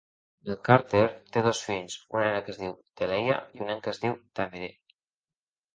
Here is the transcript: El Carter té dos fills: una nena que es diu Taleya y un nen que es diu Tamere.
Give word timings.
El 0.51 0.55
Carter 0.69 1.03
té 1.35 1.43
dos 1.49 1.61
fills: 1.67 1.99
una 2.15 2.25
nena 2.29 2.41
que 2.49 2.51
es 2.55 2.59
diu 2.63 2.75
Taleya 3.03 3.37
y 3.59 3.65
un 3.65 3.71
nen 3.73 3.85
que 3.87 3.95
es 3.95 4.05
diu 4.07 4.19
Tamere. 4.41 4.77